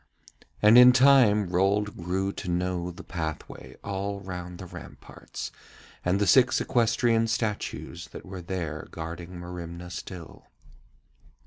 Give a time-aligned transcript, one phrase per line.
[0.63, 5.51] And in time Rold grew to know the pathway all round the ramparts,
[6.03, 10.47] and the six equestrian statues that were there guarding Merimna still.